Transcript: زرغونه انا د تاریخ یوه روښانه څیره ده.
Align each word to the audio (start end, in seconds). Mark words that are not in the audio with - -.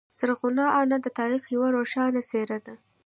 زرغونه 0.19 0.63
انا 0.79 0.97
د 1.01 1.07
تاریخ 1.19 1.43
یوه 1.55 1.67
روښانه 1.75 2.21
څیره 2.29 2.57
ده. 2.65 2.75